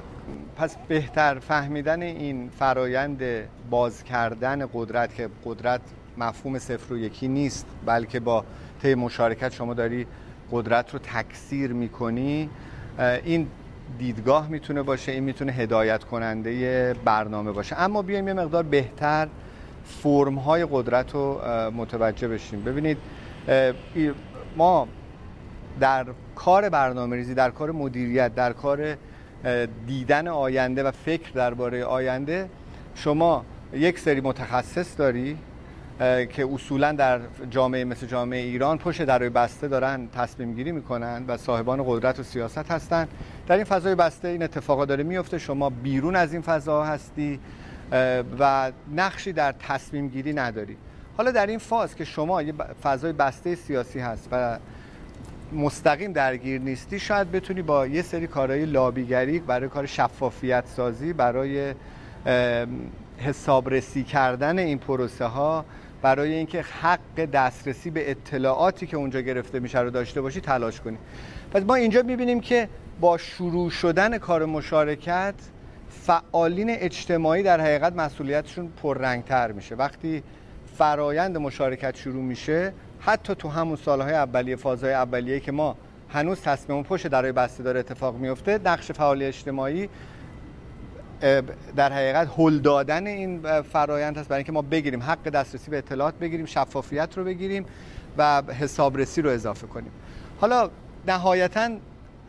پس 0.58 0.78
بهتر 0.88 1.40
فهمیدن 1.40 2.02
این 2.02 2.50
فرایند 2.60 3.22
باز 3.70 4.04
کردن 4.04 4.70
قدرت 4.74 5.16
که 5.16 5.30
قدرت 5.46 5.82
مفهوم 6.18 6.60
صفر 6.60 6.94
و 6.94 6.98
یکی 6.98 7.28
نیست 7.28 7.66
بلکه 7.86 8.20
با 8.20 8.46
طی 8.82 8.96
مشارکت 8.96 9.54
شما 9.54 9.74
داری 9.74 10.08
قدرت 10.52 10.94
رو 10.94 11.00
تکثیر 11.00 11.74
می‌کنی 11.74 12.50
این 13.24 13.48
دیدگاه 14.00 14.50
می‌تونه 14.50 14.82
باشه 14.82 15.12
این 15.12 15.24
می‌تونه 15.24 15.52
هدایت 15.52 16.04
کننده 16.04 16.96
برنامه 17.06 17.52
باشه. 17.52 17.82
اما 17.82 18.02
بیایم 18.02 18.28
یه 18.28 18.34
مقدار 18.34 18.64
بهتر 18.64 19.28
فرم 19.86 20.36
های 20.36 20.68
قدرت 20.72 21.14
رو 21.14 21.42
متوجه 21.72 22.28
بشیم. 22.28 22.64
ببینید 22.64 22.98
ما 24.58 24.88
در 25.80 26.06
کار 26.36 26.70
برنامه 26.70 27.16
ریزی 27.16 27.34
در 27.34 27.50
کار 27.50 27.72
مدیریت 27.72 28.36
در 28.36 28.54
کار 28.54 28.98
دیدن 29.88 30.28
آینده 30.28 30.84
و 30.84 30.92
فکر 30.92 31.32
درباره 31.32 31.86
آینده 31.86 32.50
شما 32.96 33.46
یک 33.74 34.00
سری 34.00 34.22
متخصص 34.22 34.98
داری 34.98 35.38
که 36.30 36.48
اصولا 36.54 36.92
در 36.92 37.20
جامعه 37.50 37.84
مثل 37.84 38.08
جامعه 38.08 38.40
ایران 38.40 38.78
پشت 38.78 39.02
درای 39.04 39.30
بسته 39.30 39.68
دارن 39.68 40.08
تصمیم 40.08 40.54
گیری 40.54 40.72
می‌کنن 40.72 41.26
و 41.28 41.38
صاحبان 41.38 41.84
قدرت 41.88 42.20
و 42.20 42.24
سیاست 42.24 42.72
هستن. 42.72 43.08
در 43.48 43.56
این 43.56 43.64
فضای 43.64 43.96
بسته 43.96 44.28
این 44.28 44.44
اتفاقا 44.44 44.86
داره 44.86 45.04
میفته 45.04 45.38
شما 45.38 45.70
بیرون 45.70 46.16
از 46.16 46.34
این 46.34 46.42
فضا 46.42 46.84
هستی 46.84 47.40
و 48.40 48.72
نقشی 48.96 49.34
در 49.34 49.52
تصمیم 49.52 50.08
گیری 50.08 50.34
نداری. 50.34 50.78
حالا 51.18 51.32
در 51.32 51.48
این 51.48 51.60
فاز 51.60 51.96
که 51.96 52.06
شما 52.06 52.42
یه 52.42 52.54
فضای 52.84 53.14
بسته 53.14 53.56
سیاسی 53.56 54.00
هست 54.00 54.28
و 54.32 54.58
مستقیم 55.54 56.14
درگیر 56.14 56.62
نیستی 56.62 57.00
شاید 57.00 57.32
بتونی 57.32 57.62
با 57.62 57.88
یه 57.88 58.02
سری 58.02 58.28
کارهای 58.28 58.66
لابیگری 58.66 59.40
برای 59.40 59.70
کار 59.70 59.86
شفافیت 59.86 60.64
سازی 60.68 61.14
برای 61.14 61.74
حسابرسی 63.18 64.04
کردن 64.04 64.60
این 64.60 64.78
پروسه 64.78 65.26
ها 65.26 65.66
برای 66.04 66.34
اینکه 66.34 66.62
حق 66.62 67.26
دسترسی 67.34 67.90
به 67.90 68.12
اطلاعاتی 68.12 68.88
که 68.88 68.98
اونجا 68.98 69.22
گرفته 69.22 69.60
میشه 69.60 69.80
رو 69.80 69.90
داشته 69.90 70.22
باشی 70.22 70.42
تلاش 70.42 70.82
کنی. 70.82 70.98
پس 71.52 71.64
ما 71.64 71.76
اینجا 71.76 72.02
می‌بینیم 72.02 72.40
که 72.40 72.70
با 73.00 73.18
شروع 73.18 73.70
شدن 73.70 74.18
کار 74.18 74.46
مشارکت 74.46 75.34
فعالین 75.90 76.70
اجتماعی 76.70 77.44
در 77.44 77.62
حقیقت 77.62 77.94
مسئولیتشون 77.96 78.68
پررنگتر 78.84 79.52
میشه. 79.52 79.76
وقتی 79.76 80.24
فرایند 80.78 81.38
مشارکت 81.38 81.96
شروع 81.96 82.24
میشه 82.24 82.74
حتی 83.00 83.36
تو 83.36 83.50
همون 83.50 83.76
سالهای 83.76 84.14
اولیه 84.14 84.56
فازهای 84.56 84.94
اولیه 84.94 85.40
که 85.40 85.52
ما 85.52 85.76
هنوز 86.10 86.42
تصمیم 86.42 86.84
پشت 86.84 87.08
درای 87.08 87.32
بسته 87.32 87.64
داره 87.64 87.80
اتفاق 87.80 88.16
میفته 88.16 88.60
نقش 88.66 88.92
فعال 88.92 89.24
اجتماعی 89.24 89.90
در 91.76 91.94
حقیقت 91.94 92.30
هل 92.38 92.60
دادن 92.60 93.08
این 93.08 93.62
فرایند 93.62 94.18
هست 94.18 94.30
برای 94.30 94.40
اینکه 94.40 94.52
ما 94.52 94.62
بگیریم 94.62 95.04
حق 95.04 95.30
دسترسی 95.30 95.72
به 95.72 95.78
اطلاعات 95.78 96.16
بگیریم 96.16 96.46
شفافیت 96.46 97.18
رو 97.18 97.24
بگیریم 97.24 97.66
و 98.18 98.42
حسابرسی 98.42 99.22
رو 99.22 99.30
اضافه 99.30 99.68
کنیم. 99.68 99.92
حالا 100.42 100.70
نهایتا 101.08 101.70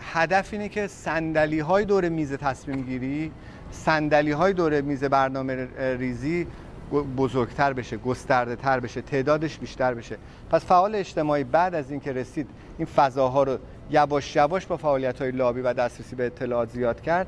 هدف 0.01 0.53
اینه 0.53 0.69
که 0.69 0.87
سندلی 0.87 1.61
های 1.61 1.85
دور 1.85 2.09
میز 2.09 2.33
تصمیم 2.33 2.83
گیری 2.83 3.33
سندلی 3.71 4.33
های 4.33 4.53
دور 4.53 4.81
میز 4.81 5.05
برنامه 5.05 5.69
ریزی 5.99 6.47
بزرگتر 7.17 7.73
بشه 7.73 7.97
گسترده 7.97 8.57
تر 8.57 8.81
بشه 8.81 9.01
تعدادش 9.01 9.59
بیشتر 9.59 9.95
بشه. 9.95 10.17
پس 10.51 10.65
فعال 10.65 10.95
اجتماعی 10.95 11.45
بعد 11.45 11.75
از 11.75 11.91
اینکه 11.91 12.13
رسید 12.13 12.47
این 12.79 12.87
فضاها 12.87 13.43
رو 13.43 13.59
یواش 13.91 14.37
یواش 14.37 14.67
با 14.67 14.77
فعالیت 14.77 15.23
های 15.23 15.31
لابی 15.31 15.61
و 15.61 15.73
دسترسی 15.73 16.17
به 16.17 16.27
اطلاعات 16.27 16.71
زیاد 16.71 17.01
کرد. 17.01 17.27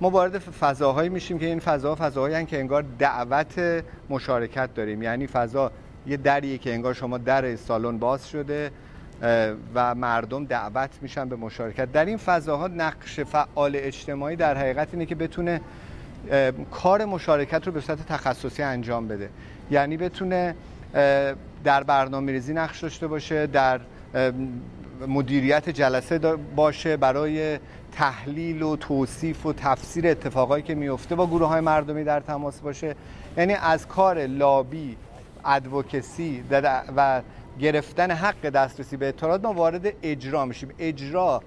ما 0.00 0.10
وارد 0.10 0.38
فضاهایی 0.38 1.08
میشیم 1.08 1.38
که 1.38 1.46
این 1.46 1.60
فضا 1.60 1.94
فضاهایی 1.94 2.46
که 2.46 2.58
انگار 2.58 2.84
دعوت 2.98 3.84
مشارکت 4.10 4.74
داریم. 4.74 5.02
یعنی 5.02 5.26
فضا 5.26 5.72
یه 6.06 6.16
دریه 6.16 6.58
که 6.58 6.72
انگار 6.72 6.94
شما 6.94 7.18
در 7.18 7.56
سالن 7.56 7.98
باز 7.98 8.28
شده 8.28 8.70
و 9.74 9.94
مردم 9.94 10.44
دعوت 10.44 10.90
میشن 11.02 11.28
به 11.28 11.36
مشارکت. 11.36 11.92
در 11.92 12.04
این 12.04 12.16
فضاها 12.16 12.66
نقش 12.66 13.20
فعال 13.20 13.72
اجتماعی 13.74 14.36
در 14.36 14.58
حقیقت 14.58 14.88
اینه 14.92 15.06
که 15.06 15.14
بتونه 15.14 15.60
کار 16.70 17.04
مشارکت 17.04 17.66
رو 17.66 17.72
به 17.72 17.80
صورت 17.80 18.06
تخصصی 18.06 18.62
انجام 18.62 19.08
بده. 19.08 19.28
یعنی 19.70 19.96
بتونه 19.96 20.54
در 21.64 21.82
برنامه 21.82 22.32
ریزی 22.32 22.52
نقش 22.52 22.80
داشته 22.80 23.06
باشه 23.06 23.46
در 23.46 23.80
مدیریت 25.08 25.68
جلسه 25.68 26.18
باشه 26.56 26.96
برای 26.96 27.58
تحلیل 27.98 28.62
و 28.62 28.76
توصیف 28.76 29.46
و 29.46 29.52
تفسیر 29.52 30.06
اتفاقایی 30.06 30.62
که 30.62 30.74
میفته 30.74 31.14
با 31.14 31.26
گروه 31.26 31.48
های 31.48 31.60
مردمی 31.60 32.04
در 32.04 32.20
تماس 32.20 32.60
باشه. 32.60 32.94
یعنی 33.36 33.52
از 33.52 33.86
کار 33.86 34.26
لابی 34.26 34.96
ادوکسی 35.44 36.44
و 36.50 37.22
گرفتن 37.60 38.10
حق 38.10 38.48
دسترسی 38.48 38.96
به 38.96 39.08
اطلاعات 39.08 39.44
ما 39.44 39.52
وارد 39.52 39.92
اجرا 40.02 40.44
میشیم. 40.44 40.68
اجرا 40.78 41.42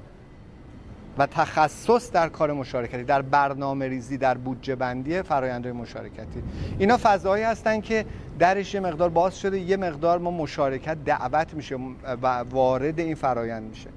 و 1.18 1.26
تخصص 1.26 2.12
در 2.12 2.30
کار 2.30 2.54
مشارکتی 2.54 3.04
در 3.04 3.22
برنامه 3.22 3.88
ریزی 3.88 4.18
در 4.18 4.38
بودجه 4.38 4.76
بندی 4.76 5.22
فرآیندهای 5.22 5.74
مشارکتی. 5.74 6.44
اینا 6.80 6.98
فضایی 6.98 7.44
هستن 7.44 7.82
که 7.82 8.06
درش 8.40 8.74
یه 8.74 8.80
مقدار 8.80 9.10
باز 9.10 9.40
شده 9.40 9.60
یه 9.60 9.78
مقدار 9.78 10.20
ما 10.20 10.32
مشارکت 10.32 11.04
دعوت 11.06 11.54
میشه 11.54 11.78
و 12.22 12.28
وارد 12.28 13.00
این 13.00 13.16
فرایند 13.16 13.70
میشه. 13.70 13.90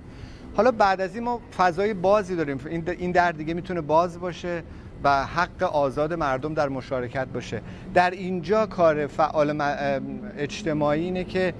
حالا 0.56 0.70
بعد 0.70 1.00
از 1.00 1.14
این 1.14 1.24
ما 1.24 1.40
فضای 1.56 1.94
بازی 1.94 2.36
داریم. 2.36 2.60
این 2.98 3.12
در 3.12 3.32
دیگه 3.32 3.54
می‌تونه 3.54 3.80
باز 3.80 4.20
باشه 4.20 4.62
و 5.04 5.24
حق 5.26 5.62
آزاد 5.62 6.14
مردم 6.14 6.54
در 6.54 6.68
مشارکت 6.68 7.26
باشه. 7.26 7.62
در 7.94 8.10
اینجا 8.10 8.66
کار 8.66 9.06
فعال 9.06 9.62
اجتماعی 10.38 11.04
اینه 11.04 11.24
که 11.24 11.54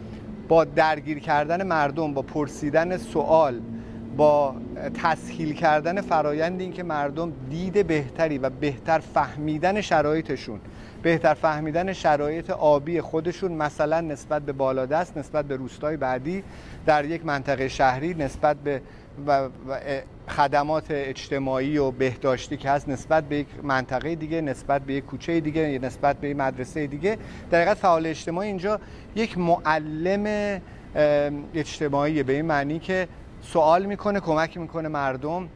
با 0.49 0.65
درگیر 0.65 1.19
کردن 1.19 1.67
مردم 1.67 2.15
با 2.15 2.23
پرسیدن 2.23 2.97
سوال 2.97 3.61
با 4.17 4.55
تسهیل 5.03 5.55
کردن 5.55 6.01
فرایند 6.01 6.61
این 6.61 6.73
که 6.73 6.83
مردم 6.83 7.33
دید 7.51 7.87
بهتری 7.87 8.39
و 8.39 8.51
بهتر 8.51 8.99
فهمیدن 8.99 9.81
شرایطشون 9.81 10.61
بهتر 11.03 11.35
فهمیدن 11.35 11.93
شرایط 11.93 12.51
آبی 12.51 13.01
خودشون 13.01 13.53
مثلا 13.53 14.01
نسبت 14.01 14.43
به 14.43 14.53
بالادست 14.53 15.19
نسبت 15.19 15.45
به 15.45 15.57
روستای 15.57 15.97
بعدی 15.97 16.43
در 16.87 17.05
یک 17.05 17.27
منطقه 17.27 17.69
شهری 17.69 18.15
نسبت 18.15 18.57
به 18.57 18.81
خدمات 20.29 20.87
اجتماعی 20.91 21.79
و 21.79 21.91
بهداشتی 21.91 22.57
که 22.57 22.71
هست 22.71 22.89
نسبت 22.89 23.25
به 23.25 23.37
یک 23.37 23.47
منطقه 23.63 24.15
دیگه 24.15 24.41
نسبت 24.41 24.83
به 24.83 24.95
یک 24.95 25.05
کوچه 25.05 25.41
دیگه 25.41 25.79
نسبت 25.83 26.17
به 26.17 26.29
یک 26.29 26.37
مدرسه 26.37 26.87
دیگه. 26.87 27.19
در 27.51 27.61
حقیقت 27.61 27.77
فعال 27.77 28.07
اجتماعی 28.07 28.49
اینجا 28.49 28.81
یک 29.17 29.39
معلم 29.39 30.61
اجتماعی 31.55 32.23
به 32.23 32.33
این 32.33 32.45
معنی 32.45 32.79
که 32.79 33.09
سوال 33.45 33.85
می‌کنه 33.85 34.21
کمک 34.21 34.57
می‌کنه 34.57 34.89
مردم 34.89 35.49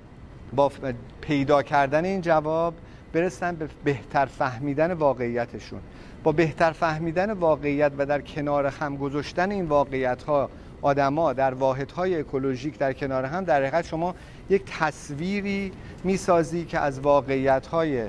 با 0.53 0.73
پیدا 1.21 1.63
کردن 1.63 2.05
این 2.05 2.21
جواب 2.21 2.75
برسن 3.13 3.55
به 3.55 3.69
بهتر 3.85 4.27
فهمیدن 4.27 4.93
واقعیتشون. 4.93 5.81
با 6.23 6.33
بهتر 6.33 6.71
فهمیدن 6.71 7.31
واقعیت 7.31 7.93
و 7.99 8.07
در 8.07 8.21
کنار 8.21 8.67
هم 8.67 8.97
گذاشتن 8.97 9.51
این 9.51 9.65
واقعیت 9.65 10.23
ها 10.23 10.51
آدما 10.83 11.33
در 11.33 11.55
واحدهای 11.55 12.21
اکولوژیک 12.21 12.79
در 12.79 12.93
کنار 12.93 13.25
هم 13.25 13.45
در 13.45 13.61
حقیقت 13.61 13.85
شما 13.85 14.15
یک 14.51 14.63
تصویری 14.79 15.73
می‌سازی 16.05 16.65
که 16.65 16.79
از 16.79 17.01
واقعیت 17.01 17.67
های 17.67 18.09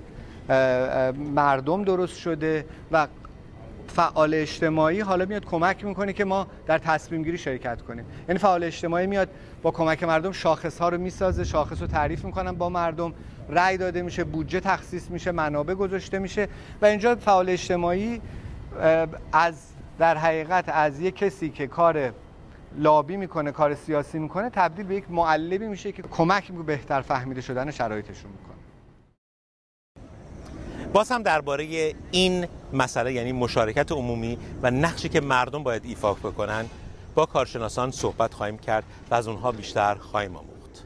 مردم 1.35 1.83
درست 1.83 2.17
شده 2.17 2.65
و 2.91 3.07
فعال 3.89 4.33
اجتماعی 4.33 4.99
حالا 4.99 5.25
میاد 5.25 5.45
کمک 5.45 5.85
می‌کنه 5.85 6.13
که 6.13 6.25
ما 6.25 6.47
در 6.65 6.77
تصمیم 6.77 7.23
گیری 7.23 7.37
شرکت 7.37 7.81
کنیم. 7.81 8.05
یعنی 8.27 8.39
فعال 8.39 8.63
اجتماعی 8.63 9.07
میاد 9.07 9.29
با 9.61 9.71
کمک 9.71 10.03
مردم 10.03 10.31
شاخص 10.31 10.79
ها 10.79 10.89
رو 10.89 10.97
می‌سازه 10.97 11.43
شاخص 11.43 11.81
رو 11.81 11.87
تعریف 11.87 12.25
می‌کنن 12.25 12.51
با 12.51 12.69
مردم 12.69 13.13
رأی 13.49 13.77
داده 13.77 14.01
میشه 14.01 14.23
بودجه 14.23 14.59
تخصیص 14.59 15.11
میشه 15.11 15.31
منابع 15.31 15.73
گذاشته 15.73 16.19
میشه 16.19 16.47
و 16.81 16.85
اینجا 16.85 17.15
فعال 17.15 17.49
اجتماعی 17.49 18.21
از 19.31 19.55
در 19.99 20.17
حقیقت 20.17 20.69
از 20.69 20.99
یک 20.99 21.15
کسی 21.15 21.49
که 21.49 21.67
کار 21.67 22.13
لابی 22.77 23.17
می‌کنه 23.17 23.51
کار 23.51 23.75
سیاسی 23.75 24.19
می‌کنه 24.19 24.49
تبدیل 24.49 24.85
به 24.85 24.95
یک 24.95 25.11
معلمی 25.11 25.67
میشه 25.67 25.91
که 25.91 26.01
کمک 26.01 26.51
به 26.51 26.63
بهتر 26.63 27.01
فهمیده 27.01 27.41
شدن 27.41 27.71
شرایطشون 27.71 28.31
می‌کنه. 28.31 28.68
باز 30.93 31.11
هم 31.11 31.23
درباره 31.23 31.93
این 32.11 32.47
مسئله 32.73 33.13
یعنی 33.13 33.31
مشارکت 33.31 33.91
عمومی 33.91 34.37
و 34.61 34.71
نقشی 34.71 35.09
که 35.09 35.21
مردم 35.21 35.63
باید 35.63 35.85
ایفا 35.85 36.13
بکنن 36.13 36.65
با 37.15 37.25
کارشناسان 37.25 37.91
صحبت 37.91 38.33
خواهیم 38.33 38.57
کرد 38.57 38.83
و 39.11 39.15
از 39.15 39.27
اونها 39.27 39.51
بیشتر 39.51 39.95
خواهیم 39.95 40.35
آموخت. 40.35 40.83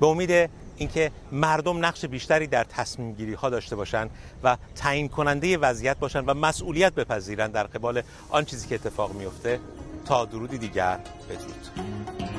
به 0.00 0.06
امید 0.06 0.50
اینکه 0.76 1.10
مردم 1.32 1.84
نقش 1.84 2.04
بیشتری 2.04 2.46
در 2.46 2.64
تصمیم 2.64 3.12
گیری 3.12 3.34
ها 3.34 3.50
داشته 3.50 3.76
باشند 3.76 4.10
و 4.44 4.56
تعیین 4.74 5.08
کننده 5.08 5.58
وضعیت 5.58 5.98
باشند 5.98 6.24
و 6.28 6.34
مسئولیت 6.34 6.94
بپذیرند 6.94 7.52
در 7.52 7.64
قبال 7.64 8.02
آن 8.30 8.44
چیزی 8.44 8.68
که 8.68 8.74
اتفاق 8.74 9.12
میفته 9.14 9.60
تا 10.04 10.24
درودی 10.24 10.58
دیگر 10.58 10.98
بدرود. 11.28 12.37